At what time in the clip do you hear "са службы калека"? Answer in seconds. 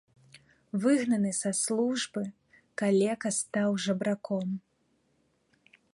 1.39-3.29